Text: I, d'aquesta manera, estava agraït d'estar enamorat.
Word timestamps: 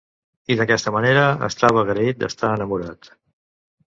I, 0.53 0.55
d'aquesta 0.59 0.93
manera, 0.95 1.25
estava 1.47 1.79
agraït 1.87 2.21
d'estar 2.23 2.49
enamorat. 2.57 3.11